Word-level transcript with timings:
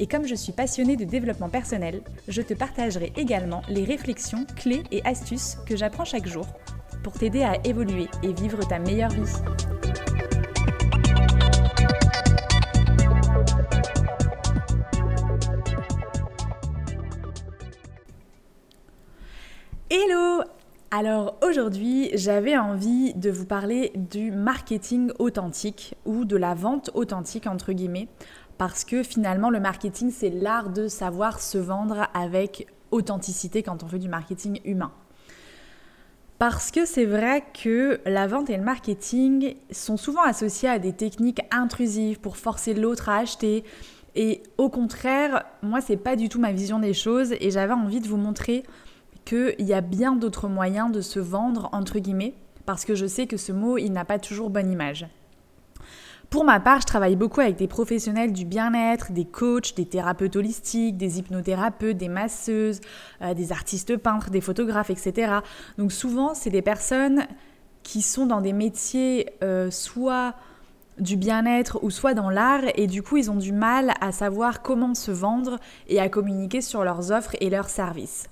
Et 0.00 0.06
comme 0.06 0.26
je 0.26 0.34
suis 0.34 0.52
passionnée 0.52 0.96
de 0.96 1.04
développement 1.04 1.50
personnel, 1.50 2.00
je 2.26 2.40
te 2.40 2.54
partagerai 2.54 3.12
également 3.16 3.60
les 3.68 3.84
réflexions, 3.84 4.46
clés 4.56 4.82
et 4.90 5.04
astuces 5.04 5.58
que 5.66 5.76
j'apprends 5.76 6.06
chaque 6.06 6.26
jour 6.26 6.46
pour 7.04 7.12
t'aider 7.12 7.42
à 7.42 7.58
évoluer 7.64 8.08
et 8.22 8.32
vivre 8.32 8.66
ta 8.66 8.78
meilleure 8.78 9.10
vie. 9.10 9.69
Alors 21.00 21.38
aujourd'hui, 21.42 22.10
j'avais 22.12 22.58
envie 22.58 23.14
de 23.14 23.30
vous 23.30 23.46
parler 23.46 23.90
du 23.94 24.30
marketing 24.30 25.10
authentique 25.18 25.94
ou 26.04 26.26
de 26.26 26.36
la 26.36 26.52
vente 26.52 26.90
authentique 26.92 27.46
entre 27.46 27.72
guillemets 27.72 28.08
parce 28.58 28.84
que 28.84 29.02
finalement 29.02 29.48
le 29.48 29.60
marketing 29.60 30.10
c'est 30.10 30.28
l'art 30.28 30.68
de 30.68 30.88
savoir 30.88 31.40
se 31.40 31.56
vendre 31.56 32.06
avec 32.12 32.66
authenticité 32.90 33.62
quand 33.62 33.82
on 33.82 33.88
fait 33.88 33.98
du 33.98 34.10
marketing 34.10 34.60
humain. 34.66 34.92
Parce 36.38 36.70
que 36.70 36.84
c'est 36.84 37.06
vrai 37.06 37.44
que 37.64 37.98
la 38.04 38.26
vente 38.26 38.50
et 38.50 38.58
le 38.58 38.62
marketing 38.62 39.54
sont 39.70 39.96
souvent 39.96 40.24
associés 40.24 40.68
à 40.68 40.78
des 40.78 40.92
techniques 40.92 41.40
intrusives 41.50 42.20
pour 42.20 42.36
forcer 42.36 42.74
l'autre 42.74 43.08
à 43.08 43.16
acheter. 43.16 43.64
Et 44.16 44.42
au 44.58 44.68
contraire, 44.68 45.44
moi, 45.62 45.80
c'est 45.80 45.96
pas 45.96 46.16
du 46.16 46.28
tout 46.28 46.40
ma 46.40 46.52
vision 46.52 46.78
des 46.78 46.92
choses 46.92 47.32
et 47.40 47.50
j'avais 47.50 47.72
envie 47.72 48.00
de 48.00 48.08
vous 48.08 48.18
montrer 48.18 48.64
qu'il 49.24 49.54
y 49.58 49.74
a 49.74 49.80
bien 49.80 50.16
d'autres 50.16 50.48
moyens 50.48 50.92
de 50.92 51.00
se 51.00 51.20
vendre, 51.20 51.68
entre 51.72 51.98
guillemets, 51.98 52.34
parce 52.66 52.84
que 52.84 52.94
je 52.94 53.06
sais 53.06 53.26
que 53.26 53.36
ce 53.36 53.52
mot, 53.52 53.78
il 53.78 53.90
n'a 53.92 54.04
pas 54.04 54.18
toujours 54.18 54.50
bonne 54.50 54.70
image. 54.70 55.06
Pour 56.30 56.44
ma 56.44 56.60
part, 56.60 56.80
je 56.80 56.86
travaille 56.86 57.16
beaucoup 57.16 57.40
avec 57.40 57.56
des 57.56 57.66
professionnels 57.66 58.32
du 58.32 58.44
bien-être, 58.44 59.10
des 59.10 59.24
coachs, 59.24 59.74
des 59.74 59.86
thérapeutes 59.86 60.36
holistiques, 60.36 60.96
des 60.96 61.18
hypnothérapeutes, 61.18 61.96
des 61.96 62.08
masseuses, 62.08 62.80
euh, 63.20 63.34
des 63.34 63.50
artistes 63.50 63.96
peintres, 63.96 64.30
des 64.30 64.40
photographes, 64.40 64.90
etc. 64.90 65.38
Donc 65.76 65.90
souvent, 65.90 66.34
c'est 66.34 66.50
des 66.50 66.62
personnes 66.62 67.26
qui 67.82 68.00
sont 68.00 68.26
dans 68.26 68.40
des 68.40 68.52
métiers 68.52 69.30
euh, 69.42 69.72
soit 69.72 70.34
du 71.00 71.16
bien-être 71.16 71.82
ou 71.82 71.90
soit 71.90 72.14
dans 72.14 72.30
l'art 72.30 72.62
et 72.74 72.86
du 72.86 73.02
coup 73.02 73.16
ils 73.16 73.30
ont 73.30 73.36
du 73.36 73.52
mal 73.52 73.94
à 74.00 74.12
savoir 74.12 74.60
comment 74.60 74.94
se 74.94 75.10
vendre 75.10 75.58
et 75.88 75.98
à 75.98 76.10
communiquer 76.10 76.60
sur 76.60 76.84
leurs 76.84 77.10
offres 77.10 77.34
et 77.40 77.48
leurs 77.48 77.70
services 77.70 78.28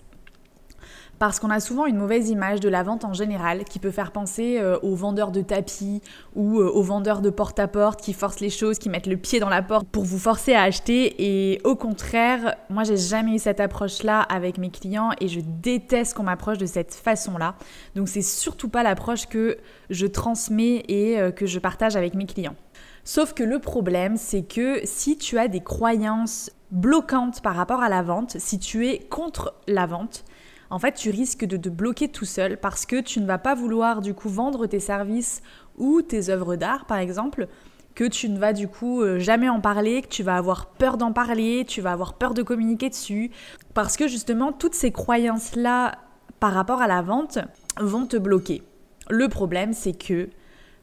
parce 1.19 1.41
qu'on 1.41 1.51
a 1.51 1.61
souvent 1.61 1.87
une 1.87 1.97
mauvaise 1.97 2.31
image 2.31 2.61
de 2.61 2.69
la 2.69 2.83
vente 2.83 3.05
en 3.05 3.13
général 3.13 3.65
qui 3.65 3.79
peut 3.79 3.91
faire 3.91 4.13
penser 4.13 4.59
euh, 4.59 4.79
aux 4.83 4.95
vendeurs 4.95 5.33
de 5.33 5.41
tapis 5.41 6.01
ou 6.35 6.61
euh, 6.61 6.71
aux 6.71 6.83
vendeurs 6.83 7.21
de 7.21 7.31
porte-à-porte 7.31 8.01
qui 8.01 8.13
forcent 8.13 8.41
les 8.41 8.51
choses, 8.51 8.79
qui 8.79 8.89
mettent 8.89 9.07
le 9.07 9.17
pied 9.17 9.41
dans 9.41 9.49
la 9.49 9.63
porte 9.63 9.89
pour 9.89 10.05
vous 10.05 10.19
forcer 10.19 10.55
à 10.55 10.63
acheter. 10.63 11.15
Et 11.19 11.61
au 11.65 11.75
contraire, 11.77 12.55
moi 12.71 12.85
j'ai 12.85 12.97
jamais 12.97 13.35
eu 13.35 13.39
cette 13.39 13.61
approche-là 13.61 14.21
avec 14.21 14.59
mes 14.59 14.71
clients 14.71 15.11
et 15.21 15.29
je 15.29 15.41
déteste 15.41 16.15
qu'on 16.15 16.25
m'approche 16.25 16.59
de 16.59 16.67
cette 16.67 16.95
façon-là. 16.95 17.55
Donc 17.97 18.09
c'est 18.09 18.23
surtout 18.23 18.69
pas 18.69 18.83
l'approche 18.83 19.27
que 19.27 19.59
je 19.91 20.07
transmets 20.07 20.85
et 20.89 21.19
euh, 21.19 21.31
que 21.31 21.47
je 21.47 21.59
partage 21.59 21.97
avec 21.97 22.15
mes 22.15 22.27
clients. 22.27 22.57
Sauf 23.05 23.33
que 23.33 23.43
le 23.43 23.59
problème, 23.59 24.17
c'est 24.17 24.43
que 24.43 24.81
si 24.85 25.17
tu 25.17 25.39
as 25.39 25.49
des 25.49 25.61
croyances 25.61 26.51
bloquantes 26.71 27.41
par 27.41 27.57
rapport 27.57 27.81
à 27.81 27.89
la 27.89 28.03
vente, 28.03 28.37
si 28.39 28.59
tu 28.59 28.87
es 28.87 28.99
contre 28.99 29.55
la 29.67 29.87
vente, 29.87 30.25
en 30.71 30.79
fait, 30.79 30.93
tu 30.93 31.11
risques 31.11 31.45
de 31.45 31.57
te 31.57 31.69
bloquer 31.69 32.09
tout 32.09 32.25
seul 32.25 32.59
parce 32.59 32.85
que 32.85 33.01
tu 33.01 33.21
ne 33.21 33.27
vas 33.27 33.39
pas 33.39 33.55
vouloir 33.55 34.01
du 34.01 34.15
coup 34.15 34.29
vendre 34.29 34.67
tes 34.67 34.81
services 34.81 35.43
ou 35.77 36.03
tes 36.03 36.29
œuvres 36.29 36.57
d'art, 36.57 36.85
par 36.87 36.99
exemple, 36.99 37.49
que 37.95 38.05
tu 38.05 38.29
ne 38.29 38.39
vas 38.39 38.53
du 38.53 38.69
coup 38.69 39.03
euh, 39.03 39.19
jamais 39.19 39.49
en 39.49 39.61
parler, 39.61 40.03
que 40.03 40.09
tu 40.09 40.23
vas 40.23 40.37
avoir 40.37 40.67
peur 40.67 40.99
d'en 40.99 41.13
parler, 41.13 41.65
tu 41.67 41.81
vas 41.81 41.93
avoir 41.93 42.15
peur 42.15 42.35
de 42.35 42.43
communiquer 42.43 42.91
dessus, 42.91 43.31
parce 43.75 43.97
que 43.97 44.07
justement, 44.07 44.53
toutes 44.53 44.75
ces 44.75 44.93
croyances-là 44.93 45.99
par 46.39 46.53
rapport 46.53 46.81
à 46.81 46.87
la 46.87 47.03
vente 47.03 47.39
vont 47.81 48.07
te 48.07 48.17
bloquer. 48.17 48.63
Le 49.11 49.29
problème, 49.29 49.73
c'est 49.73 49.95
que 49.95 50.29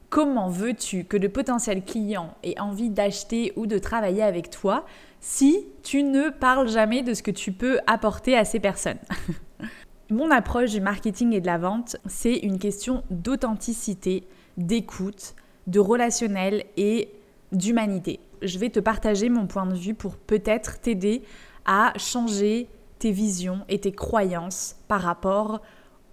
comment 0.09 0.50
veux-tu 0.50 1.06
que 1.06 1.16
le 1.16 1.29
potentiel 1.29 1.84
client 1.84 2.35
ait 2.44 2.59
envie 2.59 2.90
d'acheter 2.90 3.53
ou 3.56 3.68
de 3.68 3.78
travailler 3.78 4.24
avec 4.24 4.50
toi 4.50 4.85
si 5.22 5.66
tu 5.84 6.03
ne 6.03 6.29
parles 6.29 6.68
jamais 6.68 7.03
de 7.03 7.13
ce 7.13 7.24
que 7.24 7.31
tu 7.31 7.51
peux 7.51 7.79
apporter 7.88 8.35
à 8.35 8.45
ces 8.45 8.59
personnes? 8.59 9.00
Mon 10.12 10.30
approche 10.30 10.70
du 10.70 10.82
marketing 10.82 11.34
et 11.34 11.42
de 11.42 11.48
la 11.48 11.58
vente, 11.58 11.98
c'est 12.06 12.36
une 12.36 12.60
question 12.60 13.04
d'authenticité, 13.10 14.28
d'écoute, 14.56 15.34
de 15.66 15.80
relationnel 15.80 16.64
et 16.78 17.10
d'humanité. 17.52 18.20
Je 18.44 18.60
vais 18.60 18.70
te 18.70 18.80
partager 18.80 19.30
mon 19.30 19.48
point 19.48 19.66
de 19.66 19.74
vue 19.74 19.96
pour 19.96 20.16
peut-être 20.16 20.80
t'aider 20.80 21.24
à 21.66 21.92
changer 21.98 22.68
tes 23.00 23.10
visions 23.10 23.62
et 23.68 23.80
tes 23.80 23.94
croyances 23.94 24.76
par 24.88 25.02
rapport 25.02 25.62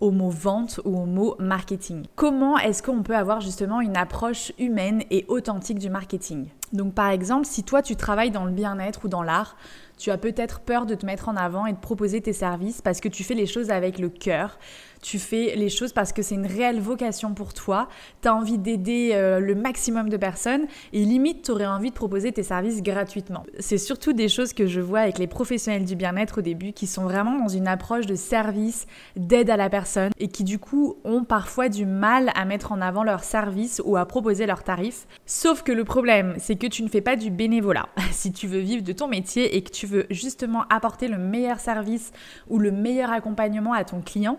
au 0.00 0.10
mot 0.10 0.30
vente 0.30 0.80
ou 0.86 0.96
au 0.96 1.04
mot 1.04 1.36
marketing. 1.38 2.06
Comment 2.16 2.56
est-ce 2.58 2.82
qu'on 2.82 3.02
peut 3.02 3.14
avoir 3.14 3.42
justement 3.42 3.82
une 3.82 3.98
approche 3.98 4.52
humaine 4.58 5.02
et 5.10 5.26
authentique 5.28 5.78
du 5.78 5.90
marketing? 5.90 6.46
Donc 6.72 6.94
par 6.94 7.10
exemple, 7.10 7.46
si 7.46 7.62
toi 7.62 7.82
tu 7.82 7.94
travailles 7.94 8.30
dans 8.30 8.46
le 8.46 8.52
bien-être 8.52 9.04
ou 9.04 9.08
dans 9.08 9.22
l'art, 9.22 9.56
tu 10.02 10.10
as 10.10 10.18
peut-être 10.18 10.58
peur 10.58 10.84
de 10.84 10.96
te 10.96 11.06
mettre 11.06 11.28
en 11.28 11.36
avant 11.36 11.64
et 11.64 11.72
de 11.72 11.78
proposer 11.78 12.20
tes 12.20 12.32
services 12.32 12.82
parce 12.82 13.00
que 13.00 13.06
tu 13.06 13.22
fais 13.22 13.34
les 13.34 13.46
choses 13.46 13.70
avec 13.70 14.00
le 14.00 14.08
cœur. 14.08 14.58
Tu 15.02 15.18
fais 15.18 15.54
les 15.56 15.68
choses 15.68 15.92
parce 15.92 16.12
que 16.12 16.22
c'est 16.22 16.36
une 16.36 16.46
réelle 16.46 16.80
vocation 16.80 17.34
pour 17.34 17.52
toi. 17.52 17.88
Tu 18.22 18.28
as 18.28 18.34
envie 18.34 18.56
d'aider 18.56 19.10
euh, 19.12 19.40
le 19.40 19.54
maximum 19.54 20.08
de 20.08 20.16
personnes 20.16 20.66
et 20.92 21.04
limite, 21.04 21.42
tu 21.42 21.50
aurais 21.50 21.66
envie 21.66 21.90
de 21.90 21.94
proposer 21.94 22.30
tes 22.30 22.44
services 22.44 22.82
gratuitement. 22.82 23.44
C'est 23.58 23.78
surtout 23.78 24.12
des 24.12 24.28
choses 24.28 24.52
que 24.52 24.66
je 24.66 24.80
vois 24.80 25.00
avec 25.00 25.18
les 25.18 25.26
professionnels 25.26 25.84
du 25.84 25.96
bien-être 25.96 26.38
au 26.38 26.40
début 26.40 26.72
qui 26.72 26.86
sont 26.86 27.02
vraiment 27.02 27.36
dans 27.36 27.48
une 27.48 27.66
approche 27.66 28.06
de 28.06 28.14
service, 28.14 28.86
d'aide 29.16 29.50
à 29.50 29.56
la 29.56 29.68
personne 29.68 30.12
et 30.18 30.28
qui 30.28 30.44
du 30.44 30.60
coup 30.60 30.96
ont 31.04 31.24
parfois 31.24 31.68
du 31.68 31.84
mal 31.84 32.30
à 32.36 32.44
mettre 32.44 32.70
en 32.70 32.80
avant 32.80 33.02
leurs 33.02 33.24
services 33.24 33.82
ou 33.84 33.96
à 33.96 34.06
proposer 34.06 34.46
leurs 34.46 34.62
tarifs. 34.62 35.08
Sauf 35.26 35.62
que 35.62 35.72
le 35.72 35.84
problème, 35.84 36.34
c'est 36.38 36.56
que 36.56 36.68
tu 36.68 36.84
ne 36.84 36.88
fais 36.88 37.00
pas 37.00 37.16
du 37.16 37.30
bénévolat. 37.30 37.88
si 38.12 38.32
tu 38.32 38.46
veux 38.46 38.60
vivre 38.60 38.84
de 38.84 38.92
ton 38.92 39.08
métier 39.08 39.56
et 39.56 39.62
que 39.62 39.70
tu 39.70 39.86
veux 39.86 40.06
justement 40.10 40.64
apporter 40.70 41.08
le 41.08 41.18
meilleur 41.18 41.58
service 41.58 42.12
ou 42.48 42.58
le 42.58 42.70
meilleur 42.70 43.10
accompagnement 43.10 43.72
à 43.72 43.84
ton 43.84 44.00
client, 44.00 44.38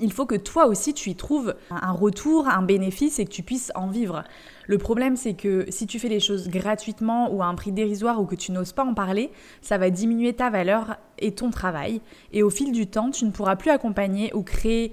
il 0.00 0.12
faut 0.12 0.26
que 0.26 0.34
toi 0.34 0.66
aussi 0.66 0.94
tu 0.94 1.10
y 1.10 1.14
trouves 1.14 1.54
un 1.70 1.92
retour, 1.92 2.48
un 2.48 2.62
bénéfice 2.62 3.18
et 3.18 3.24
que 3.24 3.30
tu 3.30 3.42
puisses 3.42 3.72
en 3.74 3.88
vivre. 3.88 4.24
Le 4.66 4.78
problème 4.78 5.16
c'est 5.16 5.34
que 5.34 5.66
si 5.68 5.86
tu 5.86 5.98
fais 5.98 6.08
les 6.08 6.20
choses 6.20 6.48
gratuitement 6.48 7.32
ou 7.32 7.42
à 7.42 7.46
un 7.46 7.54
prix 7.54 7.72
dérisoire 7.72 8.20
ou 8.20 8.24
que 8.24 8.34
tu 8.34 8.52
n'oses 8.52 8.72
pas 8.72 8.84
en 8.84 8.94
parler, 8.94 9.30
ça 9.62 9.78
va 9.78 9.90
diminuer 9.90 10.32
ta 10.32 10.50
valeur 10.50 10.96
et 11.18 11.32
ton 11.32 11.50
travail. 11.50 12.00
Et 12.32 12.42
au 12.42 12.50
fil 12.50 12.72
du 12.72 12.86
temps, 12.86 13.10
tu 13.10 13.24
ne 13.24 13.30
pourras 13.30 13.56
plus 13.56 13.70
accompagner 13.70 14.32
ou 14.34 14.42
créer 14.42 14.92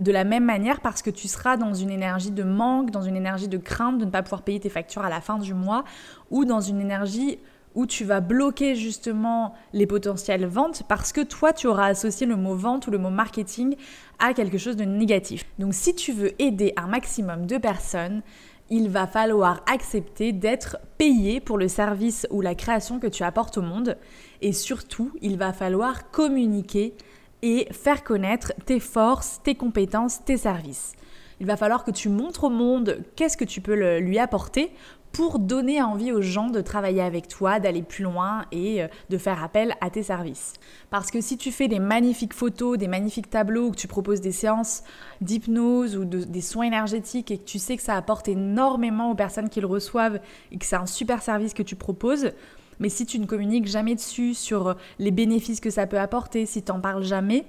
de 0.00 0.10
la 0.10 0.24
même 0.24 0.44
manière 0.44 0.80
parce 0.80 1.02
que 1.02 1.10
tu 1.10 1.28
seras 1.28 1.56
dans 1.56 1.74
une 1.74 1.90
énergie 1.90 2.32
de 2.32 2.42
manque, 2.42 2.90
dans 2.90 3.02
une 3.02 3.16
énergie 3.16 3.48
de 3.48 3.58
crainte 3.58 3.98
de 3.98 4.04
ne 4.04 4.10
pas 4.10 4.22
pouvoir 4.22 4.42
payer 4.42 4.58
tes 4.58 4.68
factures 4.68 5.02
à 5.02 5.10
la 5.10 5.20
fin 5.20 5.38
du 5.38 5.54
mois 5.54 5.84
ou 6.30 6.44
dans 6.44 6.60
une 6.60 6.80
énergie 6.80 7.38
où 7.74 7.86
tu 7.86 8.04
vas 8.04 8.20
bloquer 8.20 8.74
justement 8.74 9.54
les 9.72 9.86
potentielles 9.86 10.46
ventes 10.46 10.82
parce 10.88 11.12
que 11.12 11.20
toi, 11.20 11.52
tu 11.52 11.66
auras 11.66 11.86
associé 11.86 12.26
le 12.26 12.36
mot 12.36 12.54
vente 12.54 12.86
ou 12.86 12.90
le 12.90 12.98
mot 12.98 13.10
marketing 13.10 13.76
à 14.18 14.34
quelque 14.34 14.58
chose 14.58 14.76
de 14.76 14.84
négatif. 14.84 15.44
Donc 15.58 15.74
si 15.74 15.94
tu 15.94 16.12
veux 16.12 16.40
aider 16.40 16.72
un 16.76 16.86
maximum 16.86 17.46
de 17.46 17.58
personnes, 17.58 18.22
il 18.70 18.88
va 18.88 19.06
falloir 19.06 19.62
accepter 19.70 20.32
d'être 20.32 20.78
payé 20.96 21.40
pour 21.40 21.58
le 21.58 21.68
service 21.68 22.26
ou 22.30 22.40
la 22.40 22.54
création 22.54 22.98
que 22.98 23.06
tu 23.06 23.22
apportes 23.22 23.58
au 23.58 23.62
monde. 23.62 23.98
Et 24.40 24.52
surtout, 24.52 25.10
il 25.20 25.36
va 25.36 25.52
falloir 25.52 26.10
communiquer 26.10 26.94
et 27.42 27.68
faire 27.72 28.04
connaître 28.04 28.52
tes 28.64 28.80
forces, 28.80 29.40
tes 29.42 29.56
compétences, 29.56 30.24
tes 30.24 30.36
services. 30.36 30.92
Il 31.40 31.46
va 31.46 31.56
falloir 31.56 31.84
que 31.84 31.90
tu 31.90 32.08
montres 32.08 32.44
au 32.44 32.50
monde 32.50 33.04
qu'est-ce 33.16 33.36
que 33.36 33.44
tu 33.44 33.60
peux 33.60 33.98
lui 33.98 34.18
apporter 34.18 34.70
pour 35.12 35.38
donner 35.38 35.82
envie 35.82 36.10
aux 36.10 36.22
gens 36.22 36.48
de 36.48 36.60
travailler 36.60 37.02
avec 37.02 37.28
toi, 37.28 37.60
d'aller 37.60 37.82
plus 37.82 38.04
loin 38.04 38.46
et 38.50 38.82
euh, 38.82 38.88
de 39.10 39.18
faire 39.18 39.42
appel 39.44 39.74
à 39.80 39.90
tes 39.90 40.02
services. 40.02 40.54
Parce 40.90 41.10
que 41.10 41.20
si 41.20 41.36
tu 41.36 41.52
fais 41.52 41.68
des 41.68 41.78
magnifiques 41.78 42.32
photos, 42.32 42.78
des 42.78 42.88
magnifiques 42.88 43.28
tableaux, 43.28 43.70
que 43.70 43.76
tu 43.76 43.88
proposes 43.88 44.22
des 44.22 44.32
séances 44.32 44.82
d'hypnose 45.20 45.96
ou 45.96 46.04
des 46.04 46.40
soins 46.40 46.66
énergétiques 46.66 47.30
et 47.30 47.38
que 47.38 47.44
tu 47.44 47.58
sais 47.58 47.76
que 47.76 47.82
ça 47.82 47.94
apporte 47.94 48.28
énormément 48.28 49.10
aux 49.10 49.14
personnes 49.14 49.50
qui 49.50 49.60
le 49.60 49.66
reçoivent 49.66 50.20
et 50.50 50.58
que 50.58 50.64
c'est 50.64 50.76
un 50.76 50.86
super 50.86 51.22
service 51.22 51.54
que 51.54 51.62
tu 51.62 51.76
proposes, 51.76 52.32
Mais 52.80 52.88
si 52.88 53.06
tu 53.06 53.18
ne 53.18 53.26
communiques 53.26 53.66
jamais 53.66 53.94
dessus, 53.94 54.34
sur 54.34 54.76
les 54.98 55.10
bénéfices 55.10 55.60
que 55.60 55.70
ça 55.70 55.86
peut 55.86 56.00
apporter, 56.00 56.46
si 56.46 56.62
tu 56.62 56.72
n'en 56.72 56.80
parles 56.80 57.04
jamais, 57.04 57.44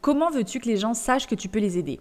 comment 0.00 0.30
veux-tu 0.30 0.60
que 0.60 0.68
les 0.68 0.76
gens 0.76 0.94
sachent 0.94 1.26
que 1.26 1.34
tu 1.34 1.48
peux 1.48 1.58
les 1.58 1.78
aider? 1.78 2.00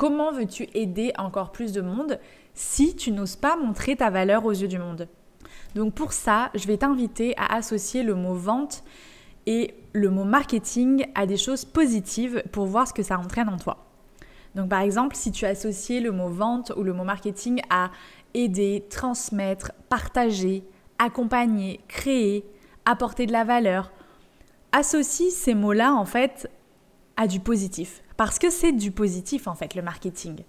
Comment 0.00 0.32
veux-tu 0.32 0.66
aider 0.72 1.12
encore 1.18 1.52
plus 1.52 1.72
de 1.72 1.82
monde 1.82 2.18
si 2.54 2.96
tu 2.96 3.12
n'oses 3.12 3.36
pas 3.36 3.58
montrer 3.58 3.96
ta 3.96 4.08
valeur 4.08 4.46
aux 4.46 4.52
yeux 4.52 4.66
du 4.66 4.78
monde? 4.78 5.08
Donc 5.74 5.92
pour 5.92 6.14
ça, 6.14 6.50
je 6.54 6.66
vais 6.66 6.78
t'inviter 6.78 7.36
à 7.36 7.54
associer 7.56 8.02
le 8.02 8.14
mot 8.14 8.32
vente 8.32 8.82
et 9.44 9.74
le 9.92 10.08
mot 10.08 10.24
marketing 10.24 11.04
à 11.14 11.26
des 11.26 11.36
choses 11.36 11.66
positives 11.66 12.42
pour 12.50 12.64
voir 12.64 12.88
ce 12.88 12.94
que 12.94 13.02
ça 13.02 13.18
entraîne 13.18 13.50
en 13.50 13.58
toi. 13.58 13.90
Donc 14.54 14.70
par 14.70 14.80
exemple, 14.80 15.16
si 15.16 15.32
tu 15.32 15.44
associes 15.44 16.00
le 16.00 16.12
mot 16.12 16.30
vente 16.30 16.72
ou 16.78 16.82
le 16.82 16.94
mot 16.94 17.04
marketing 17.04 17.60
à 17.68 17.90
aider, 18.32 18.86
transmettre, 18.88 19.72
partager, 19.90 20.64
accompagner, 20.98 21.78
créer, 21.88 22.46
apporter 22.86 23.26
de 23.26 23.32
la 23.32 23.44
valeur, 23.44 23.92
associe 24.72 25.30
ces 25.30 25.52
mots-là 25.52 25.92
en 25.92 26.06
fait 26.06 26.50
à 27.18 27.26
du 27.26 27.38
positif. 27.38 28.02
Parce 28.20 28.38
que 28.38 28.50
c'est 28.50 28.72
du 28.72 28.90
positif 28.90 29.46
en 29.46 29.54
fait 29.54 29.74
le 29.74 29.80
marketing. 29.80 30.40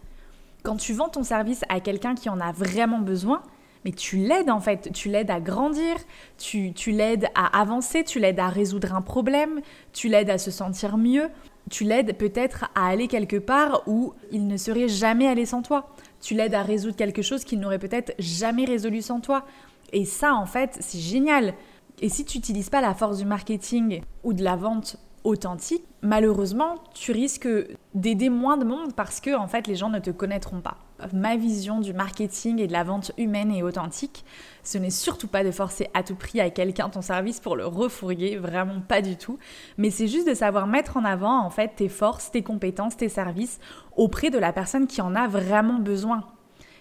Quand 0.62 0.76
tu 0.76 0.92
vends 0.92 1.08
ton 1.08 1.24
service 1.24 1.64
à 1.70 1.80
quelqu'un 1.80 2.16
qui 2.16 2.28
en 2.28 2.42
a 2.42 2.52
vraiment 2.52 3.00
besoin, 3.00 3.42
mais 3.86 3.94
tu 3.94 4.18
l'aides 4.18 4.50
en 4.50 4.60
fait, 4.60 4.92
tu 4.92 5.08
l'aides 5.08 5.32
à 5.32 5.40
grandir, 5.40 5.96
tu, 6.38 6.74
tu 6.74 6.92
l'aides 6.92 7.30
à 7.34 7.62
avancer, 7.62 8.04
tu 8.04 8.20
l'aides 8.20 8.42
à 8.42 8.50
résoudre 8.50 8.94
un 8.94 9.02
problème, 9.02 9.62
tu 9.94 10.10
l'aides 10.10 10.30
à 10.30 10.38
se 10.38 10.52
sentir 10.52 10.98
mieux, 10.98 11.30
tu 11.70 11.86
l'aides 11.86 12.18
peut-être 12.18 12.66
à 12.76 12.88
aller 12.88 13.08
quelque 13.08 13.38
part 13.38 13.84
où 13.88 14.14
il 14.34 14.48
ne 14.48 14.58
serait 14.58 14.90
jamais 14.90 15.28
allé 15.28 15.46
sans 15.46 15.62
toi. 15.62 15.96
Tu 16.20 16.34
l'aides 16.34 16.56
à 16.56 16.64
résoudre 16.64 16.98
quelque 16.98 17.22
chose 17.22 17.46
qu'il 17.46 17.62
n'aurait 17.62 17.80
peut-être 17.80 18.12
jamais 18.20 18.66
résolu 18.66 19.02
sans 19.02 19.22
toi. 19.22 19.46
Et 19.94 20.04
ça, 20.04 20.34
en 20.36 20.46
fait, 20.46 20.76
c'est 20.82 21.00
génial. 21.00 21.54
Et 22.02 22.10
si 22.10 22.26
tu 22.26 22.40
n'utilises 22.40 22.70
pas 22.70 22.82
la 22.82 22.94
force 22.94 23.20
du 23.20 23.26
marketing 23.26 24.02
ou 24.26 24.34
de 24.34 24.44
la 24.44 24.58
vente 24.58 24.98
authentique, 25.24 25.84
malheureusement, 26.02 26.76
tu 26.94 27.12
risques 27.12 27.48
d'aider 27.94 28.30
moins 28.30 28.58
de 28.58 28.66
monde 28.66 28.94
parce 28.94 29.20
que 29.20 29.36
en 29.36 29.48
fait, 29.48 29.68
les 29.68 29.76
gens 29.76 29.90
ne 29.90 30.00
te 30.00 30.10
connaîtront 30.10 30.62
pas. 30.62 30.78
Ma 31.14 31.36
vision 31.36 31.80
du 31.80 31.94
marketing 31.94 32.60
et 32.60 32.68
de 32.68 32.74
la 32.74 32.84
vente 32.84 33.12
humaine 33.18 33.52
et 33.52 33.64
authentique, 33.64 34.24
ce 34.64 34.78
n'est 34.78 34.92
surtout 34.92 35.28
pas 35.28 35.44
de 35.44 35.52
forcer 35.52 35.90
à 35.94 36.04
tout 36.04 36.16
prix 36.16 36.40
à 36.40 36.50
quelqu'un 36.50 36.90
ton 36.90 37.02
service 37.02 37.40
pour 37.40 37.56
le 37.56 37.66
refourguer, 37.66 38.38
vraiment 38.38 38.82
pas 38.82 39.02
du 39.02 39.18
tout, 39.18 39.40
mais 39.78 39.90
c'est 39.90 40.08
juste 40.08 40.28
de 40.28 40.34
savoir 40.34 40.68
mettre 40.68 40.98
en 40.98 41.06
avant 41.06 41.40
en 41.40 41.50
fait 41.50 41.76
tes 41.76 41.90
forces, 41.90 42.32
tes 42.32 42.44
compétences, 42.44 42.98
tes 42.98 43.10
services 43.10 43.60
auprès 43.96 44.30
de 44.30 44.38
la 44.38 44.54
personne 44.54 44.88
qui 44.88 45.02
en 45.02 45.16
a 45.16 45.28
vraiment 45.28 45.80
besoin. 45.80 46.24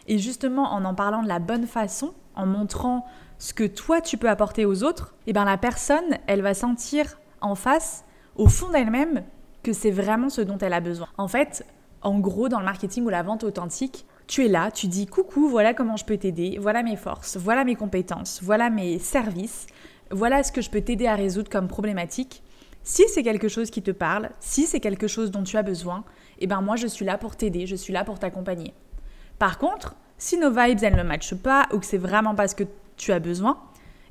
Et 0.06 0.18
justement, 0.18 0.72
en 0.72 0.84
en 0.84 0.94
parlant 0.94 1.22
de 1.22 1.28
la 1.28 1.38
bonne 1.38 1.66
façon, 1.66 2.12
en 2.34 2.46
montrant 2.46 3.06
ce 3.38 3.54
que 3.54 3.64
toi 3.64 4.00
tu 4.00 4.18
peux 4.18 4.28
apporter 4.28 4.66
aux 4.66 4.82
autres, 4.82 5.14
et 5.26 5.30
eh 5.30 5.32
bien 5.32 5.44
la 5.44 5.56
personne, 5.56 6.18
elle 6.26 6.42
va 6.42 6.52
sentir 6.52 7.18
en 7.40 7.54
face 7.54 8.04
au 8.40 8.48
fond 8.48 8.70
d'elle-même 8.70 9.22
que 9.62 9.74
c'est 9.74 9.90
vraiment 9.90 10.30
ce 10.30 10.40
dont 10.40 10.56
elle 10.56 10.72
a 10.72 10.80
besoin. 10.80 11.08
En 11.18 11.28
fait, 11.28 11.62
en 12.00 12.18
gros, 12.18 12.48
dans 12.48 12.58
le 12.58 12.64
marketing 12.64 13.04
ou 13.04 13.10
la 13.10 13.22
vente 13.22 13.44
authentique, 13.44 14.06
tu 14.26 14.46
es 14.46 14.48
là, 14.48 14.70
tu 14.70 14.86
dis 14.86 15.06
coucou, 15.06 15.46
voilà 15.50 15.74
comment 15.74 15.98
je 15.98 16.06
peux 16.06 16.16
t'aider, 16.16 16.56
voilà 16.58 16.82
mes 16.82 16.96
forces, 16.96 17.36
voilà 17.36 17.64
mes 17.64 17.74
compétences, 17.74 18.40
voilà 18.42 18.70
mes 18.70 18.98
services, 18.98 19.66
voilà 20.10 20.42
ce 20.42 20.52
que 20.52 20.62
je 20.62 20.70
peux 20.70 20.80
t'aider 20.80 21.06
à 21.06 21.16
résoudre 21.16 21.50
comme 21.50 21.68
problématique. 21.68 22.42
Si 22.82 23.02
c'est 23.08 23.22
quelque 23.22 23.48
chose 23.48 23.70
qui 23.70 23.82
te 23.82 23.90
parle, 23.90 24.30
si 24.40 24.66
c'est 24.66 24.80
quelque 24.80 25.06
chose 25.06 25.30
dont 25.30 25.42
tu 25.42 25.58
as 25.58 25.62
besoin, 25.62 26.02
eh 26.38 26.46
ben 26.46 26.62
moi 26.62 26.76
je 26.76 26.86
suis 26.86 27.04
là 27.04 27.18
pour 27.18 27.36
t'aider, 27.36 27.66
je 27.66 27.76
suis 27.76 27.92
là 27.92 28.04
pour 28.04 28.18
t'accompagner. 28.18 28.72
Par 29.38 29.58
contre, 29.58 29.96
si 30.16 30.38
nos 30.38 30.50
vibes 30.50 30.82
elles 30.82 30.96
ne 30.96 31.02
matchent 31.02 31.34
pas 31.34 31.66
ou 31.74 31.78
que 31.78 31.84
c'est 31.84 31.98
vraiment 31.98 32.34
pas 32.34 32.48
ce 32.48 32.54
que 32.54 32.64
tu 32.96 33.12
as 33.12 33.18
besoin, 33.18 33.58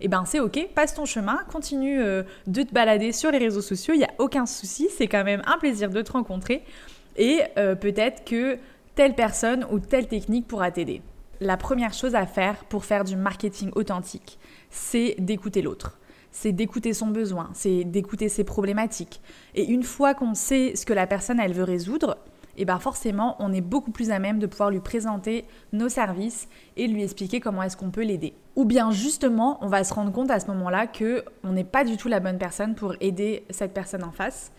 eh 0.01 0.07
ben 0.07 0.23
c'est 0.25 0.39
ok, 0.39 0.69
passe 0.73 0.93
ton 0.93 1.05
chemin, 1.05 1.39
continue 1.51 2.01
euh, 2.01 2.23
de 2.47 2.63
te 2.63 2.73
balader 2.73 3.11
sur 3.11 3.31
les 3.31 3.37
réseaux 3.37 3.61
sociaux, 3.61 3.93
il 3.93 3.99
n'y 3.99 4.05
a 4.05 4.13
aucun 4.17 4.45
souci, 4.45 4.89
c'est 4.95 5.07
quand 5.07 5.23
même 5.23 5.41
un 5.45 5.57
plaisir 5.57 5.89
de 5.89 6.01
te 6.01 6.11
rencontrer 6.11 6.63
et 7.17 7.41
euh, 7.57 7.75
peut-être 7.75 8.23
que 8.23 8.57
telle 8.95 9.15
personne 9.15 9.65
ou 9.71 9.79
telle 9.79 10.07
technique 10.07 10.47
pourra 10.47 10.71
t'aider. 10.71 11.01
La 11.41 11.57
première 11.57 11.93
chose 11.93 12.15
à 12.15 12.25
faire 12.25 12.65
pour 12.65 12.85
faire 12.85 13.03
du 13.03 13.15
marketing 13.15 13.71
authentique, 13.75 14.39
c'est 14.69 15.15
d'écouter 15.19 15.61
l'autre. 15.61 15.97
C'est 16.31 16.51
d'écouter 16.51 16.93
son 16.93 17.07
besoin, 17.07 17.49
c'est 17.53 17.83
d'écouter 17.83 18.29
ses 18.29 18.43
problématiques. 18.43 19.21
Et 19.55 19.65
une 19.65 19.83
fois 19.83 20.13
qu'on 20.13 20.35
sait 20.35 20.75
ce 20.75 20.85
que 20.85 20.93
la 20.93 21.07
personne 21.07 21.39
elle 21.39 21.53
veut 21.53 21.63
résoudre, 21.63 22.17
et 22.59 22.65
bien 22.65 22.77
forcément, 22.77 23.37
on 23.39 23.53
est 23.53 23.61
beaucoup 23.61 23.89
plus 23.89 24.11
à 24.11 24.19
même 24.19 24.37
de 24.37 24.45
pouvoir 24.45 24.69
lui 24.69 24.81
présenter 24.81 25.45
nos 25.71 25.87
services 25.87 26.49
et 26.75 26.87
lui 26.87 27.03
expliquer 27.03 27.39
comment 27.39 27.63
est-ce 27.63 27.77
qu'on 27.77 27.89
peut 27.89 28.03
l'aider. 28.03 28.33
Ou 28.57 28.65
bien 28.65 28.91
justement, 28.91 29.57
on 29.61 29.67
va 29.67 29.85
se 29.85 29.93
rendre 29.93 30.11
compte 30.11 30.29
à 30.29 30.41
ce 30.41 30.47
moment-là 30.47 30.85
que 30.85 31.23
on 31.45 31.53
n'est 31.53 31.63
pas 31.63 31.85
du 31.85 31.95
tout 31.95 32.09
la 32.09 32.19
bonne 32.19 32.37
personne 32.37 32.75
pour 32.75 32.95
aider 32.99 33.45
cette 33.49 33.73
personne 33.73 34.03
en 34.03 34.11
face. 34.11 34.51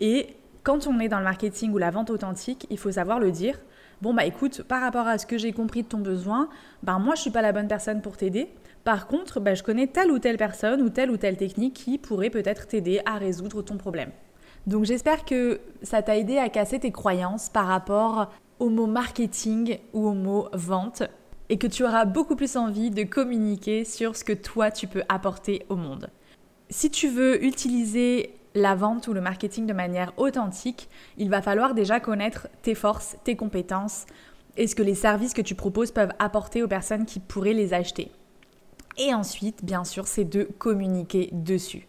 Et 0.00 0.36
quand 0.64 0.88
on 0.88 0.98
est 0.98 1.08
dans 1.08 1.18
le 1.18 1.24
marketing 1.24 1.72
ou 1.72 1.78
la 1.78 1.92
vente 1.92 2.10
authentique, 2.10 2.66
il 2.70 2.78
faut 2.78 2.90
savoir 2.90 3.20
le 3.20 3.30
dire. 3.30 3.56
Bon 4.02 4.12
bah 4.12 4.24
écoute, 4.24 4.62
par 4.64 4.80
rapport 4.80 5.06
à 5.06 5.16
ce 5.18 5.24
que 5.24 5.38
j'ai 5.38 5.52
compris 5.52 5.84
de 5.84 5.88
ton 5.88 6.00
besoin, 6.00 6.48
ben 6.82 6.98
moi 6.98 7.14
je 7.14 7.20
suis 7.20 7.30
pas 7.30 7.40
la 7.40 7.52
bonne 7.52 7.68
personne 7.68 8.02
pour 8.02 8.16
t'aider. 8.16 8.48
Par 8.82 9.06
contre, 9.06 9.38
ben, 9.38 9.54
je 9.54 9.62
connais 9.62 9.86
telle 9.86 10.10
ou 10.10 10.18
telle 10.18 10.36
personne 10.36 10.82
ou 10.82 10.90
telle 10.90 11.10
ou 11.10 11.16
telle 11.16 11.36
technique 11.36 11.74
qui 11.74 11.98
pourrait 11.98 12.30
peut-être 12.30 12.66
t'aider 12.66 13.00
à 13.06 13.14
résoudre 13.14 13.62
ton 13.62 13.78
problème. 13.78 14.10
Donc 14.66 14.84
j'espère 14.84 15.24
que 15.24 15.60
ça 15.82 16.02
t'a 16.02 16.16
aidé 16.16 16.38
à 16.38 16.48
casser 16.48 16.80
tes 16.80 16.90
croyances 16.90 17.50
par 17.50 17.66
rapport 17.66 18.30
au 18.58 18.70
mot 18.70 18.86
marketing 18.86 19.78
ou 19.92 20.06
au 20.06 20.14
mot 20.14 20.48
vente 20.52 21.02
et 21.50 21.58
que 21.58 21.66
tu 21.66 21.84
auras 21.84 22.06
beaucoup 22.06 22.36
plus 22.36 22.56
envie 22.56 22.90
de 22.90 23.02
communiquer 23.02 23.84
sur 23.84 24.16
ce 24.16 24.24
que 24.24 24.32
toi 24.32 24.70
tu 24.70 24.86
peux 24.86 25.02
apporter 25.08 25.66
au 25.68 25.76
monde. 25.76 26.08
Si 26.70 26.90
tu 26.90 27.08
veux 27.08 27.44
utiliser 27.44 28.34
la 28.54 28.74
vente 28.74 29.06
ou 29.08 29.12
le 29.12 29.20
marketing 29.20 29.66
de 29.66 29.72
manière 29.74 30.12
authentique, 30.16 30.88
il 31.18 31.28
va 31.28 31.42
falloir 31.42 31.74
déjà 31.74 32.00
connaître 32.00 32.48
tes 32.62 32.74
forces, 32.74 33.16
tes 33.24 33.36
compétences 33.36 34.06
et 34.56 34.66
ce 34.66 34.74
que 34.74 34.82
les 34.82 34.94
services 34.94 35.34
que 35.34 35.42
tu 35.42 35.54
proposes 35.54 35.90
peuvent 35.90 36.12
apporter 36.18 36.62
aux 36.62 36.68
personnes 36.68 37.04
qui 37.04 37.20
pourraient 37.20 37.52
les 37.52 37.74
acheter. 37.74 38.10
Et 38.96 39.12
ensuite, 39.12 39.64
bien 39.64 39.84
sûr, 39.84 40.06
c'est 40.06 40.24
de 40.24 40.44
communiquer 40.44 41.28
dessus. 41.32 41.88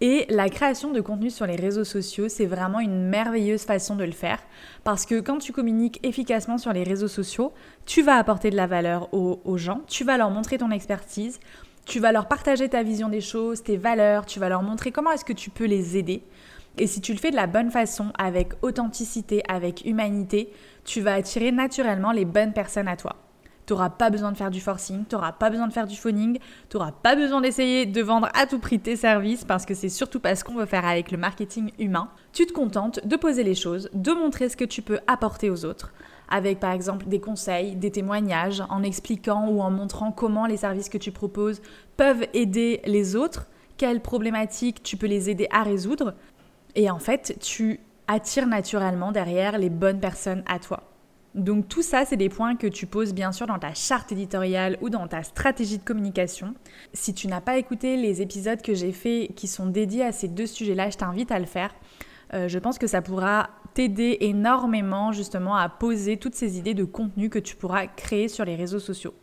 Et 0.00 0.26
la 0.28 0.48
création 0.48 0.92
de 0.92 1.00
contenu 1.00 1.30
sur 1.30 1.46
les 1.46 1.56
réseaux 1.56 1.84
sociaux, 1.84 2.28
c'est 2.28 2.46
vraiment 2.46 2.80
une 2.80 3.08
merveilleuse 3.08 3.62
façon 3.62 3.94
de 3.94 4.04
le 4.04 4.12
faire. 4.12 4.40
Parce 4.82 5.06
que 5.06 5.20
quand 5.20 5.38
tu 5.38 5.52
communiques 5.52 6.00
efficacement 6.02 6.58
sur 6.58 6.72
les 6.72 6.82
réseaux 6.82 7.08
sociaux, 7.08 7.52
tu 7.86 8.02
vas 8.02 8.16
apporter 8.16 8.50
de 8.50 8.56
la 8.56 8.66
valeur 8.66 9.08
aux, 9.14 9.56
gens, 9.56 9.82
tu 9.86 10.04
vas 10.04 10.18
leur 10.18 10.30
montrer 10.30 10.58
ton 10.58 10.70
expertise, 10.70 11.38
tu 11.86 12.00
vas 12.00 12.12
leur 12.12 12.26
partager 12.26 12.68
ta 12.68 12.82
vision 12.82 13.08
des 13.08 13.20
choses, 13.20 13.62
tes 13.62 13.76
valeurs, 13.76 14.26
tu 14.26 14.40
vas 14.40 14.48
leur 14.48 14.62
montrer 14.62 14.90
comment 14.90 15.12
est-ce 15.12 15.24
que 15.24 15.32
tu 15.32 15.50
peux 15.50 15.66
les 15.66 15.96
aider. 15.96 16.24
Et 16.76 16.88
si 16.88 17.00
tu 17.00 17.12
le 17.12 17.18
fais 17.18 17.30
de 17.30 17.36
la 17.36 17.46
bonne 17.46 17.70
façon, 17.70 18.12
avec 18.18 18.52
authenticité, 18.62 19.42
avec 19.48 19.84
humanité, 19.84 20.50
tu 20.84 21.02
vas 21.02 21.14
attirer 21.14 21.52
naturellement 21.52 22.10
les 22.10 22.24
bonnes 22.24 22.52
personnes 22.52 22.88
à 22.88 22.96
toi. 22.96 23.23
Tu 23.66 23.72
n'auras 23.72 23.90
pas 23.90 24.10
besoin 24.10 24.32
de 24.32 24.36
faire 24.36 24.50
du 24.50 24.60
forcing, 24.60 25.04
tu 25.08 25.14
n'auras 25.14 25.32
pas 25.32 25.50
besoin 25.50 25.66
de 25.66 25.72
faire 25.72 25.86
du 25.86 25.96
phoning, 25.96 26.38
tu 26.68 26.76
n'auras 26.76 26.92
pas 26.92 27.16
besoin 27.16 27.40
d'essayer 27.40 27.86
de 27.86 28.02
vendre 28.02 28.28
à 28.34 28.46
tout 28.46 28.58
prix 28.58 28.78
tes 28.78 28.96
services 28.96 29.44
parce 29.44 29.64
que 29.64 29.74
c'est 29.74 29.88
surtout 29.88 30.20
pas 30.20 30.34
ce 30.36 30.44
qu'on 30.44 30.54
veut 30.54 30.66
faire 30.66 30.86
avec 30.86 31.10
le 31.10 31.18
marketing 31.18 31.70
humain. 31.78 32.08
Tu 32.32 32.46
te 32.46 32.52
contentes 32.52 33.06
de 33.06 33.16
poser 33.16 33.42
les 33.42 33.54
choses, 33.54 33.88
de 33.94 34.12
montrer 34.12 34.48
ce 34.48 34.56
que 34.56 34.64
tu 34.64 34.82
peux 34.82 34.98
apporter 35.06 35.50
aux 35.50 35.64
autres 35.64 35.92
avec 36.28 36.60
par 36.60 36.72
exemple 36.72 37.06
des 37.06 37.20
conseils, 37.20 37.76
des 37.76 37.90
témoignages, 37.90 38.62
en 38.70 38.82
expliquant 38.82 39.48
ou 39.48 39.60
en 39.60 39.70
montrant 39.70 40.12
comment 40.12 40.46
les 40.46 40.56
services 40.56 40.88
que 40.88 40.98
tu 40.98 41.12
proposes 41.12 41.60
peuvent 41.96 42.26
aider 42.32 42.80
les 42.86 43.16
autres, 43.16 43.46
quelles 43.76 44.00
problématiques 44.00 44.82
tu 44.82 44.96
peux 44.96 45.06
les 45.06 45.30
aider 45.30 45.46
à 45.50 45.62
résoudre. 45.62 46.14
Et 46.74 46.90
en 46.90 46.98
fait, 46.98 47.36
tu 47.40 47.80
attires 48.08 48.46
naturellement 48.46 49.12
derrière 49.12 49.58
les 49.58 49.70
bonnes 49.70 50.00
personnes 50.00 50.42
à 50.46 50.58
toi. 50.58 50.82
Donc 51.34 51.68
tout 51.68 51.82
ça, 51.82 52.04
c'est 52.04 52.16
des 52.16 52.28
points 52.28 52.54
que 52.54 52.66
tu 52.66 52.86
poses 52.86 53.12
bien 53.12 53.32
sûr 53.32 53.46
dans 53.46 53.58
ta 53.58 53.74
charte 53.74 54.12
éditoriale 54.12 54.78
ou 54.80 54.88
dans 54.88 55.08
ta 55.08 55.22
stratégie 55.22 55.78
de 55.78 55.82
communication. 55.82 56.54
Si 56.92 57.12
tu 57.12 57.26
n'as 57.26 57.40
pas 57.40 57.58
écouté 57.58 57.96
les 57.96 58.22
épisodes 58.22 58.62
que 58.62 58.74
j'ai 58.74 58.92
faits 58.92 59.34
qui 59.34 59.48
sont 59.48 59.66
dédiés 59.66 60.04
à 60.04 60.12
ces 60.12 60.28
deux 60.28 60.46
sujets-là, 60.46 60.90
je 60.90 60.96
t'invite 60.96 61.32
à 61.32 61.40
le 61.40 61.46
faire. 61.46 61.74
Euh, 62.34 62.46
je 62.48 62.58
pense 62.58 62.78
que 62.78 62.86
ça 62.86 63.02
pourra 63.02 63.50
t'aider 63.74 64.18
énormément 64.20 65.12
justement 65.12 65.56
à 65.56 65.68
poser 65.68 66.16
toutes 66.16 66.36
ces 66.36 66.58
idées 66.58 66.74
de 66.74 66.84
contenu 66.84 67.28
que 67.28 67.40
tu 67.40 67.56
pourras 67.56 67.88
créer 67.88 68.28
sur 68.28 68.44
les 68.44 68.54
réseaux 68.54 68.78
sociaux. 68.78 69.14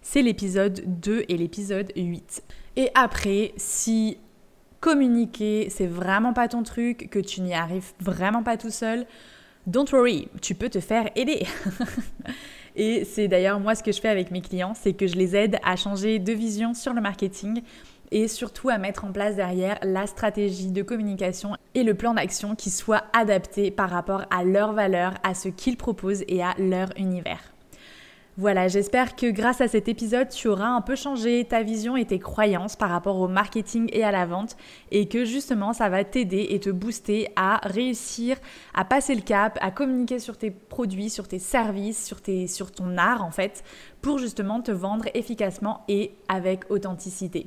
C'est 0.00 0.22
l'épisode 0.22 0.82
2 0.86 1.24
et 1.28 1.36
l'épisode 1.36 1.92
8. 1.94 2.42
Et 2.76 2.88
après, 2.94 3.52
si 3.58 4.18
communiquer, 4.80 5.68
c'est 5.68 5.86
vraiment 5.86 6.32
pas 6.32 6.48
ton 6.48 6.62
truc, 6.62 7.10
que 7.10 7.18
tu 7.18 7.42
n'y 7.42 7.52
arrives 7.52 7.92
vraiment 8.00 8.42
pas 8.42 8.56
tout 8.56 8.70
seul, 8.70 9.06
Don't 9.66 9.86
worry, 9.92 10.28
tu 10.40 10.54
peux 10.54 10.68
te 10.68 10.80
faire 10.80 11.10
aider. 11.16 11.46
et 12.76 13.04
c'est 13.04 13.28
d'ailleurs 13.28 13.60
moi 13.60 13.74
ce 13.74 13.82
que 13.82 13.92
je 13.92 14.00
fais 14.00 14.08
avec 14.08 14.30
mes 14.30 14.40
clients, 14.40 14.72
c'est 14.74 14.94
que 14.94 15.06
je 15.06 15.16
les 15.16 15.36
aide 15.36 15.58
à 15.62 15.76
changer 15.76 16.18
de 16.18 16.32
vision 16.32 16.74
sur 16.74 16.94
le 16.94 17.00
marketing 17.00 17.62
et 18.10 18.26
surtout 18.26 18.70
à 18.70 18.78
mettre 18.78 19.04
en 19.04 19.12
place 19.12 19.36
derrière 19.36 19.78
la 19.82 20.06
stratégie 20.06 20.70
de 20.70 20.82
communication 20.82 21.56
et 21.74 21.82
le 21.82 21.94
plan 21.94 22.14
d'action 22.14 22.56
qui 22.56 22.70
soit 22.70 23.04
adapté 23.12 23.70
par 23.70 23.90
rapport 23.90 24.24
à 24.30 24.44
leurs 24.44 24.72
valeurs, 24.72 25.14
à 25.22 25.34
ce 25.34 25.48
qu'ils 25.48 25.76
proposent 25.76 26.24
et 26.26 26.42
à 26.42 26.54
leur 26.58 26.88
univers. 26.96 27.52
Voilà, 28.40 28.68
j'espère 28.68 29.16
que 29.16 29.30
grâce 29.30 29.60
à 29.60 29.68
cet 29.68 29.86
épisode, 29.86 30.30
tu 30.30 30.48
auras 30.48 30.68
un 30.68 30.80
peu 30.80 30.96
changé 30.96 31.44
ta 31.44 31.62
vision 31.62 31.94
et 31.94 32.06
tes 32.06 32.18
croyances 32.18 32.74
par 32.74 32.88
rapport 32.88 33.20
au 33.20 33.28
marketing 33.28 33.90
et 33.92 34.02
à 34.02 34.10
la 34.10 34.24
vente 34.24 34.56
et 34.90 35.08
que 35.08 35.26
justement 35.26 35.74
ça 35.74 35.90
va 35.90 36.04
t'aider 36.04 36.46
et 36.48 36.58
te 36.58 36.70
booster 36.70 37.28
à 37.36 37.60
réussir 37.64 38.38
à 38.72 38.86
passer 38.86 39.14
le 39.14 39.20
cap, 39.20 39.58
à 39.60 39.70
communiquer 39.70 40.18
sur 40.18 40.38
tes 40.38 40.50
produits, 40.50 41.10
sur 41.10 41.28
tes 41.28 41.38
services, 41.38 42.06
sur, 42.46 42.72
ton 42.72 42.96
art 42.96 43.22
en 43.22 43.30
fait, 43.30 43.62
pour 44.00 44.16
justement 44.16 44.62
te 44.62 44.70
vendre 44.70 45.04
efficacement 45.12 45.84
et 45.88 46.14
avec 46.28 46.70
authenticité 46.70 47.46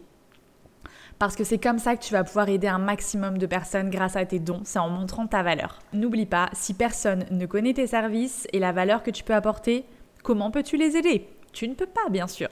parce 1.20 1.36
que 1.36 1.44
c'est 1.44 1.60
comme 1.60 1.80
ça 1.80 1.96
que 1.96 2.04
tu 2.04 2.12
vas 2.12 2.24
pouvoir 2.24 2.50
aider 2.50 2.68
un 2.68 2.80
maximum 2.80 3.38
de 3.38 3.46
personnes 3.46 3.90
grâce 3.90 4.16
à 4.18 4.26
tes 4.26 4.40
dons, 4.40 4.62
c'est 4.66 4.80
en 4.80 4.90
montrant 4.90 5.26
ta 5.26 5.42
valeur. 5.42 5.80
N'oublie 5.94 6.26
pas, 6.26 6.50
si 6.54 6.74
personne 6.74 7.26
ne 7.32 7.46
connaît 7.46 7.74
tes 7.74 7.88
services 7.88 8.46
et 8.52 8.60
la 8.60 8.74
valeur 8.74 9.04
que 9.04 9.12
tu 9.12 9.24
peux 9.24 9.34
apporter, 9.34 9.86
comment 10.24 10.50
peux-tu 10.50 10.78
les 10.78 10.98
aider? 10.98 11.28
Tu 11.54 11.68
ne 11.68 11.76
peux 11.76 11.86
pas, 11.86 12.10
bien 12.10 12.26
sûr. 12.26 12.48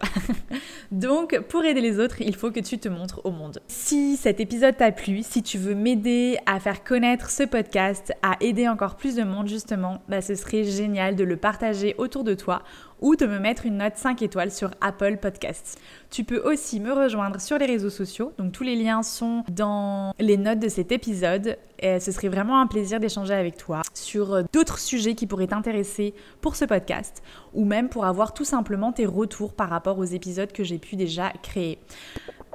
Donc, 0.91 1.39
pour 1.49 1.65
aider 1.65 1.81
les 1.81 1.99
autres, 1.99 2.21
il 2.21 2.35
faut 2.35 2.51
que 2.51 2.59
tu 2.59 2.77
te 2.77 2.87
montres 2.87 3.19
au 3.23 3.31
monde. 3.31 3.59
Si 3.67 4.15
cet 4.15 4.39
épisode 4.39 4.77
t'a 4.77 4.91
plu, 4.91 5.23
si 5.23 5.41
tu 5.41 5.57
veux 5.57 5.73
m'aider 5.73 6.37
à 6.45 6.59
faire 6.59 6.83
connaître 6.83 7.31
ce 7.31 7.41
podcast, 7.41 8.13
à 8.21 8.37
aider 8.41 8.69
encore 8.69 8.97
plus 8.97 9.15
de 9.15 9.23
monde, 9.23 9.47
justement, 9.47 10.03
bah, 10.07 10.21
ce 10.21 10.35
serait 10.35 10.63
génial 10.63 11.15
de 11.15 11.23
le 11.23 11.35
partager 11.35 11.95
autour 11.97 12.23
de 12.23 12.35
toi 12.35 12.61
ou 13.01 13.15
de 13.15 13.25
me 13.25 13.39
mettre 13.39 13.65
une 13.65 13.77
note 13.77 13.95
5 13.95 14.21
étoiles 14.21 14.51
sur 14.51 14.71
Apple 14.79 15.17
Podcasts. 15.17 15.79
Tu 16.09 16.23
peux 16.23 16.39
aussi 16.39 16.79
me 16.79 16.93
rejoindre 16.93 17.41
sur 17.41 17.57
les 17.57 17.65
réseaux 17.65 17.89
sociaux, 17.89 18.31
donc 18.37 18.51
tous 18.51 18.63
les 18.63 18.75
liens 18.75 19.03
sont 19.03 19.43
dans 19.49 20.13
les 20.19 20.37
notes 20.37 20.59
de 20.59 20.69
cet 20.69 20.91
épisode. 20.91 21.57
Ce 21.81 22.11
serait 22.11 22.29
vraiment 22.29 22.61
un 22.61 22.67
plaisir 22.67 22.99
d'échanger 22.99 23.33
avec 23.33 23.57
toi 23.57 23.81
sur 23.95 24.33
euh, 24.33 24.43
d'autres 24.53 24.77
sujets 24.77 25.15
qui 25.15 25.25
pourraient 25.25 25.47
t'intéresser 25.47 26.13
pour 26.39 26.55
ce 26.55 26.65
podcast 26.65 27.23
ou 27.55 27.65
même 27.65 27.89
pour 27.89 28.05
avoir 28.05 28.35
tout 28.35 28.45
simplement 28.45 28.91
tes 28.91 29.07
retours 29.07 29.53
par 29.53 29.69
rapport 29.69 29.97
aux 29.97 30.03
épisodes 30.03 30.51
que 30.51 30.63
j'ai 30.63 30.77
pu 30.77 30.95
déjà 30.95 31.31
créer. 31.41 31.79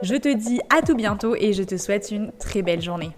Je 0.03 0.15
te 0.15 0.33
dis 0.33 0.61
à 0.71 0.81
tout 0.81 0.95
bientôt 0.95 1.35
et 1.35 1.53
je 1.53 1.65
te 1.65 1.77
souhaite 1.77 2.13
une 2.13 2.31
très 2.39 2.63
belle 2.63 2.83
journée. 2.83 3.11